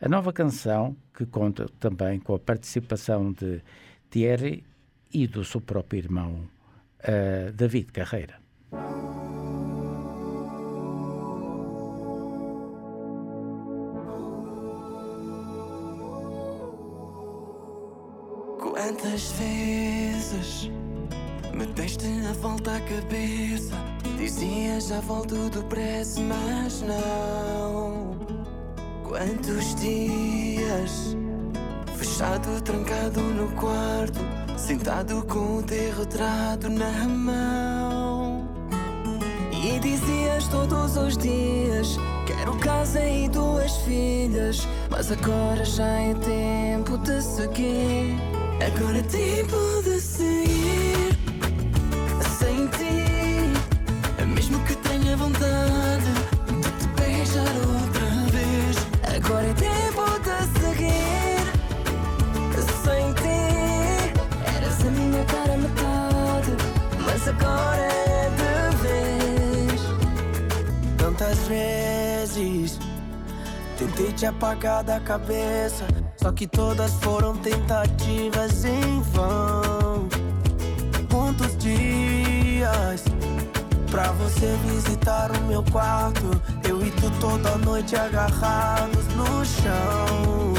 [0.00, 3.62] A nova canção, que conta também com a participação de
[4.10, 4.64] Thierry
[5.12, 6.48] e do seu próprio irmão
[7.00, 8.38] uh, David Carreira.
[18.60, 20.70] Quantas vezes
[21.58, 23.74] me deste a volta à cabeça?
[24.16, 28.16] Dizias já volto depressa, mas não.
[29.02, 31.16] Quantos dias
[31.96, 34.20] fechado, trancado no quarto,
[34.56, 38.48] sentado com o teu retrato na mão.
[39.50, 44.66] E dizias todos os dias: Quero casa e duas filhas.
[44.90, 48.16] Mas agora já é tempo de seguir.
[48.64, 49.77] Agora é tempo
[73.98, 75.84] tentei te apagar da cabeça.
[76.16, 80.08] Só que todas foram tentativas em vão.
[81.10, 83.04] Quantos dias
[83.90, 86.40] pra você visitar o meu quarto?
[86.66, 90.54] Eu e tu toda noite agarrados no chão.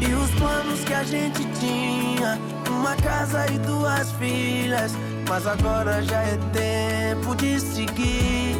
[0.00, 2.38] E os planos que a gente tinha,
[2.70, 4.92] uma casa e duas filhas.
[5.28, 8.56] Mas agora já é tempo de seguir.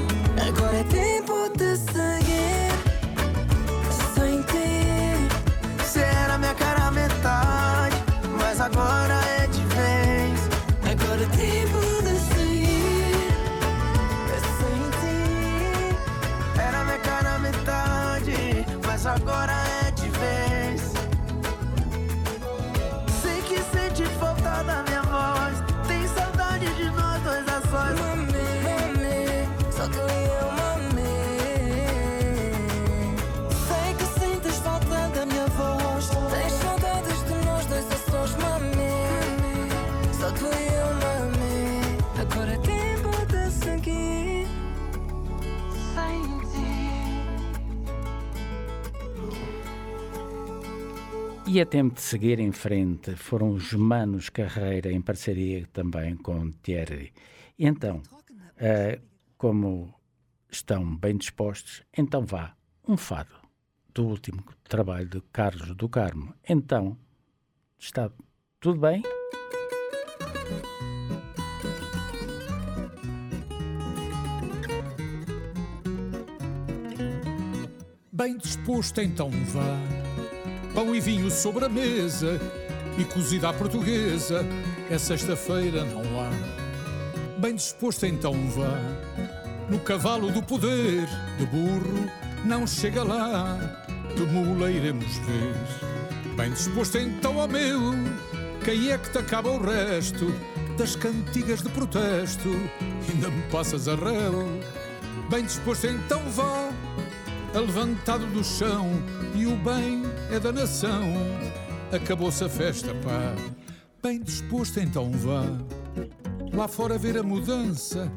[0.48, 2.85] Agora é tempo de seguir.
[6.46, 7.96] Minha cara metade,
[8.38, 9.45] mas agora é
[51.58, 53.16] É tempo de seguir em frente.
[53.16, 57.14] Foram os Manos Carreira em parceria também com Thierry.
[57.58, 58.02] E então,
[58.58, 59.00] eh,
[59.38, 59.94] como
[60.50, 62.54] estão bem dispostos, então vá,
[62.86, 63.32] um fado
[63.94, 66.34] do último trabalho de Carlos do Carmo.
[66.46, 66.94] Então,
[67.78, 68.10] está
[68.60, 69.02] tudo bem?
[78.12, 80.05] Bem disposto então vá
[80.76, 82.38] Pão e vinho sobre a mesa
[82.98, 84.44] E cozida à portuguesa.
[84.90, 86.30] É sexta-feira não há.
[87.38, 88.78] Bem disposto então vá.
[89.70, 91.08] No cavalo do poder
[91.38, 92.10] De burro
[92.44, 93.56] não chega lá.
[94.14, 96.34] De mula iremos ver.
[96.36, 97.80] Bem disposto então ao meu
[98.62, 100.26] Quem é que te acaba o resto
[100.76, 102.50] Das cantigas de protesto?
[103.08, 104.60] Ainda me passas a réu
[105.30, 106.70] Bem disposto então vá
[107.60, 108.90] levantado do chão
[109.34, 111.04] e o bem é da nação.
[111.92, 113.34] Acabou-se a festa, pá.
[114.02, 115.42] Bem disposto, então vá.
[116.52, 118.12] Lá fora ver a mudança.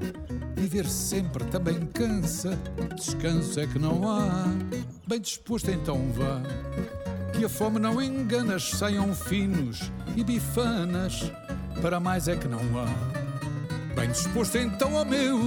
[0.55, 2.57] Viver sempre também cansa.
[2.95, 4.45] Descanso é que não há.
[5.07, 6.41] Bem disposto, então vá.
[7.33, 11.31] Que a fome não engana, saiam finos e bifanas.
[11.81, 13.95] Para mais é que não há.
[13.95, 15.39] Bem disposto, então, ao meu.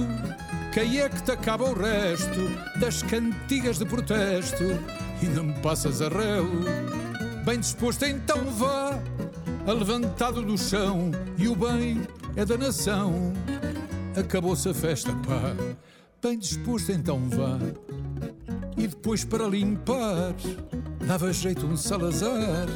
[0.73, 2.49] Quem é que te acaba o resto
[2.79, 4.63] das cantigas de protesto?
[5.21, 6.47] Ainda me passas a réu.
[7.45, 8.99] Bem disposto, então vá,
[9.67, 12.01] levantado do chão, e o bem
[12.35, 13.33] é da nação.
[14.19, 15.55] Acabou-se a festa, pá.
[16.19, 17.59] Bem disposto, então vá.
[18.75, 20.33] E depois para limpar,
[21.05, 22.67] dava jeito um Salazar,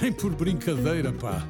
[0.00, 1.44] nem por brincadeira, pá.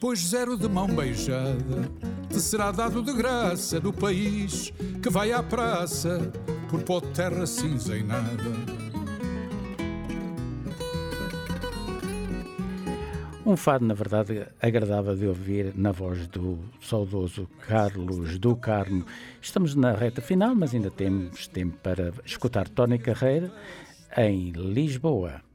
[0.00, 1.86] Pois zero de mão beijada
[2.28, 4.72] te será dado de graça do país
[5.02, 6.30] que vai à praça
[6.70, 8.88] por pó de terra cinza e nada.
[13.46, 19.06] Um fado, na verdade, agradável de ouvir na voz do saudoso Carlos do Carmo.
[19.40, 23.50] Estamos na reta final, mas ainda temos tempo para escutar Tony Carreira
[24.18, 25.47] em Lisboa.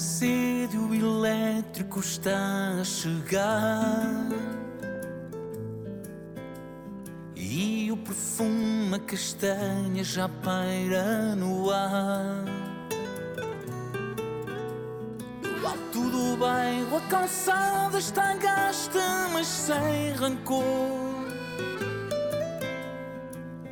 [0.00, 0.08] Acordo bem
[0.70, 4.28] cedo, o elétrico está a chegar.
[7.36, 12.44] E o perfume a castanha já paira no ar.
[15.42, 20.64] No alto do bairro a calçada está gasta, mas sem rancor.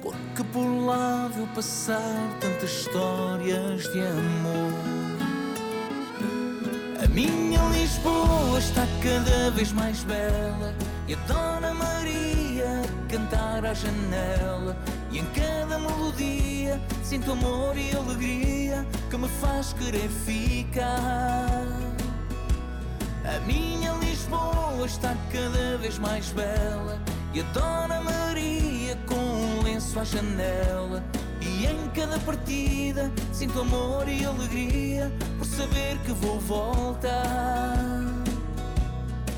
[0.02, 4.97] Porque por lá viu passar tantas histórias de amor.
[7.18, 10.72] Minha Lisboa está cada vez mais bela.
[11.08, 14.76] E a Dona Maria cantar à janela.
[15.10, 21.66] E em cada melodia sinto amor e alegria Que me faz querer ficar.
[23.24, 27.00] A minha Lisboa está cada vez mais bela.
[27.34, 31.02] E a Dona Maria com um lenço à janela
[31.58, 37.76] e em cada partida sinto amor e alegria por saber que vou voltar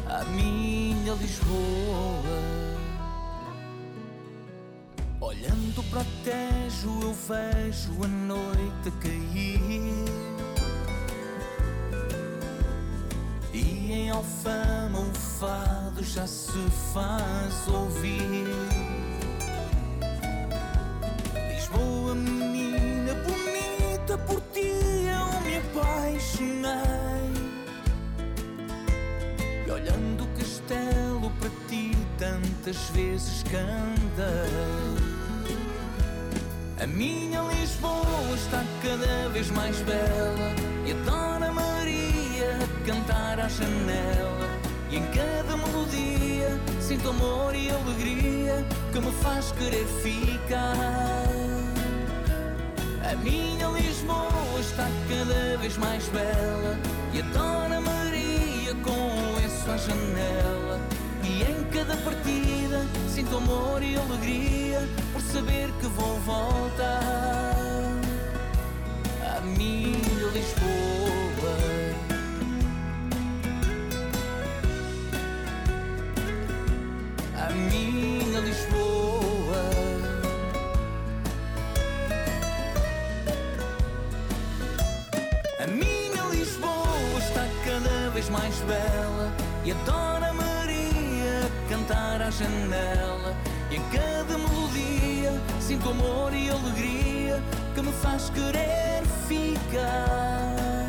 [0.06, 2.20] à minha Lisboa.
[5.20, 10.04] Olhando para o Tejo eu vejo a noite cair
[13.52, 16.58] E em Alfama o fado já se
[16.92, 19.09] faz ouvir
[29.80, 35.10] olhando o castelo para ti, tantas vezes cantei.
[36.82, 40.54] A minha Lisboa está cada vez mais bela.
[40.86, 44.48] E a Dona Maria a cantar à janela.
[44.90, 51.28] E em cada melodia sinto amor e alegria que me faz querer ficar.
[53.10, 56.78] A minha Lisboa está cada vez mais bela
[57.12, 59.19] E a Dona Maria com
[59.68, 60.80] à janela
[61.22, 67.80] E em cada partida sinto amor e alegria Por saber que vou voltar
[69.36, 71.56] À minha Lisboa.
[77.36, 79.70] À minha Lisboa.
[85.58, 89.09] A minha Lisboa está cada vez mais bela
[89.70, 93.36] E a Dona Maria cantar à janela.
[93.70, 97.40] E em cada melodia sinto amor e alegria
[97.72, 100.88] Que me faz querer ficar.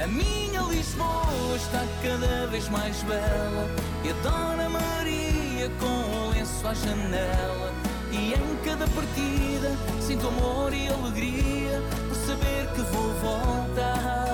[0.00, 3.68] A minha Lisboa está cada vez mais bela.
[4.04, 7.72] E a Dona Maria com um lenço à janela.
[8.12, 14.31] E em cada partida sinto amor e alegria por saber que vou voltar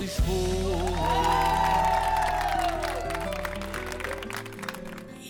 [0.00, 0.80] Lisboa.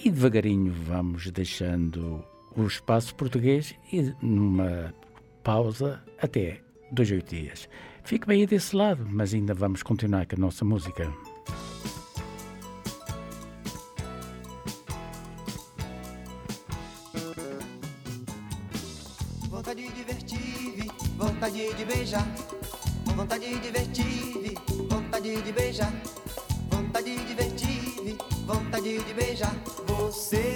[0.05, 2.25] E devagarinho vamos deixando
[2.57, 4.95] o espaço português e numa
[5.43, 6.61] pausa até
[6.93, 7.69] dois, oito dias.
[8.05, 11.13] Fique bem desse lado, mas ainda vamos continuar com a nossa música.
[19.49, 20.87] Vontade de divertir,
[21.19, 22.27] vontade de beijar.
[23.21, 24.40] Vontade de divertir,
[25.21, 25.93] vontade de beijar.
[26.71, 28.17] Vontade de divertir,
[28.47, 29.55] vontade de beijar.
[29.87, 30.47] Você.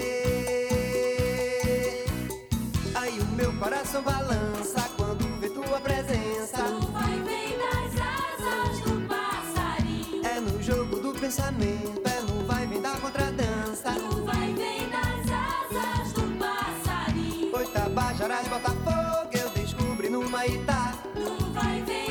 [2.94, 6.62] Aí o meu coração balança quando vê tua presença.
[6.62, 10.26] Tu vai bem das asas do passarinho.
[10.26, 13.92] É no jogo do pensamento, é no vai vem da contradança.
[13.92, 17.54] Tu vai bem das asas do passarinho.
[17.54, 20.94] Oitabajaras, Botafogo, eu descobri no Maitá.
[21.14, 22.03] Tu vai bem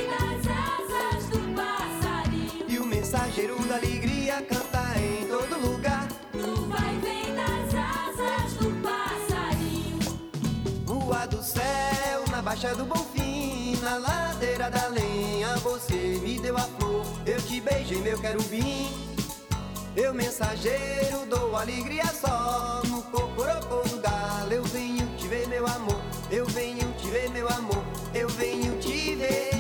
[12.64, 17.98] Baixa do Bonfim, na ladeira da lenha, você me deu a flor, eu te beijei,
[17.98, 18.88] meu querubim.
[19.98, 24.54] Eu mensageiro dou alegria só no cocorocô do galo.
[24.54, 26.00] Eu venho te ver, meu amor.
[26.32, 27.84] Eu venho te ver, meu amor.
[28.16, 29.53] Eu venho te ver.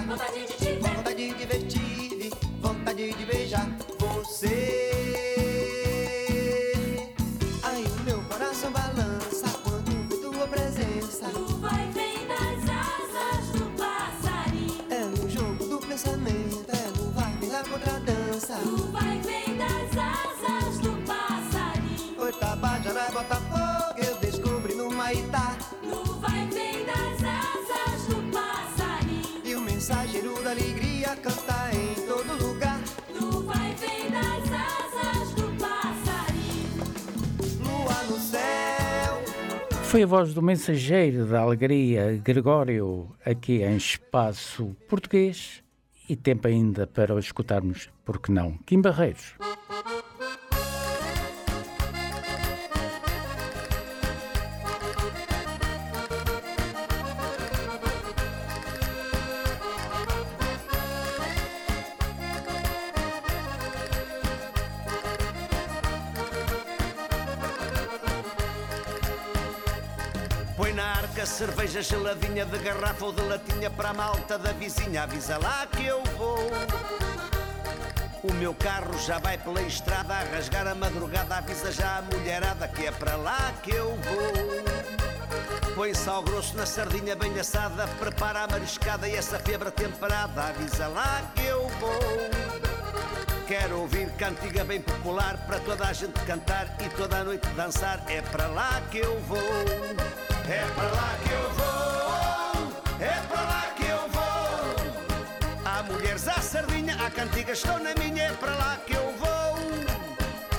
[0.00, 2.30] Vontade de beijar, vontade de divertir,
[2.60, 3.66] vontade de beijar
[3.98, 5.12] você.
[7.62, 11.28] Ai, o meu coração balança quando vê tua presença.
[11.28, 14.84] Tu vai vem das asas do passarinho.
[14.90, 18.56] É no jogo do pensamento, é no vai vem da contradança.
[18.62, 22.20] Tu vai vem das asas do passarinho.
[22.22, 25.56] Oi, Tabajara, Botafogo, eu descobri no Maitá.
[25.82, 28.21] Tu vai vem das asas do
[29.82, 32.80] mensageiro da alegria canta em todo lugar.
[33.18, 36.78] Tu vai vem das asas do passarinho.
[37.60, 39.82] Lua no céu.
[39.82, 45.64] Foi a voz do mensageiro da alegria, Gregório, aqui em Espaço Português.
[46.08, 49.34] E tempo ainda para o escutarmos, porque não, Kim Barreiros.
[70.72, 75.02] Põe na arca cerveja geladinha de garrafa ou de latinha para a malta da vizinha.
[75.02, 76.50] Avisa lá que eu vou.
[78.22, 81.36] O meu carro já vai pela estrada a rasgar a madrugada.
[81.36, 85.74] Avisa já a mulherada que é para lá que eu vou.
[85.74, 87.86] Põe sal grosso na sardinha bem assada.
[87.98, 90.44] Prepara a mariscada e essa febre temperada.
[90.44, 92.00] Avisa lá que eu vou.
[93.46, 98.02] Quero ouvir cantiga bem popular para toda a gente cantar e toda a noite dançar.
[98.08, 100.21] É para lá que eu vou.
[100.48, 102.72] É para lá que eu vou.
[103.00, 105.64] É para lá que eu vou.
[105.64, 108.24] Há mulheres à sardinha, há cantigas estão na minha.
[108.24, 109.58] É para lá que eu vou.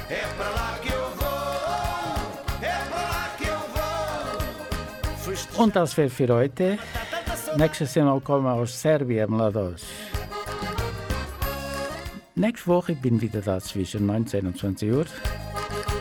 [0.09, 2.61] É para lá que eu vou.
[2.61, 3.59] É para lá que eu
[5.55, 5.63] vou.
[5.63, 6.79] Und das wäre für heute.
[7.57, 9.83] Nächstes Mal kommen wir aus Serbien, mlados.
[12.35, 15.05] Nächste Woche bin ich wieder da zwischen 19 und 20 Uhr.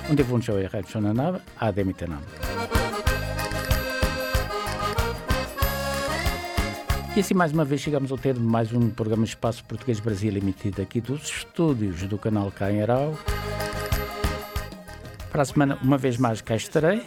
[0.09, 1.43] Und ich wünsche euch einen schönen Abend.
[1.59, 2.42] Ade miteinander.
[7.15, 10.35] E assim, mais uma vez, chegamos ao termo de mais um programa Espaço Português Brasil
[10.35, 13.19] emitido aqui dos estúdios do canal Cá em Arau.
[15.31, 17.03] Para a semana, uma vez mais, cá estarei.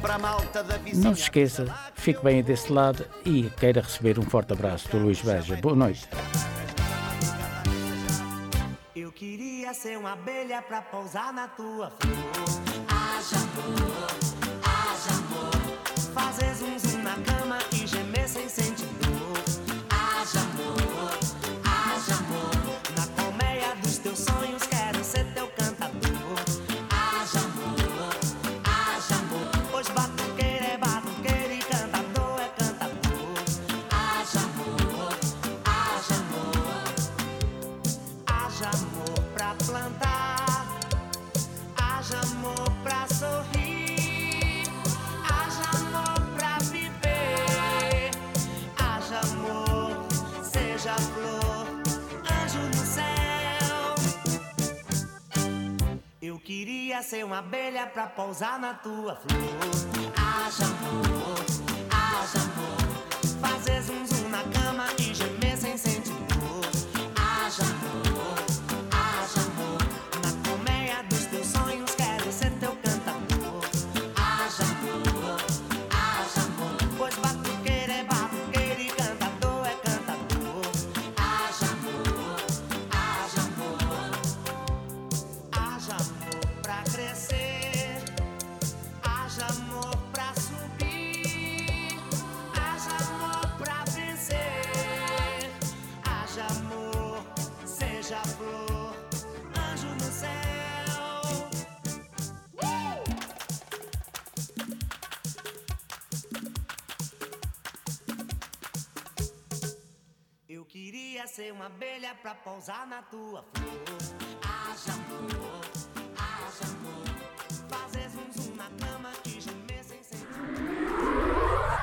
[0.00, 0.36] Para.
[0.94, 5.20] Não se esqueça, fique bem desse lado e queira receber um forte abraço do Luís
[5.20, 5.56] Beja.
[5.56, 6.08] Boa noite.
[8.96, 12.14] Eu queria ser uma abelha pra pousar na tua flor.
[12.88, 14.06] Haja amor,
[14.64, 15.68] haja amor.
[16.14, 16.57] Fazer
[57.88, 60.12] pra pousar na tua flor.
[60.16, 61.67] Haja amor,